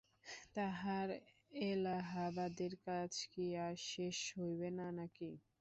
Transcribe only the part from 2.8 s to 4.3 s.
কাজ কি আর শেষ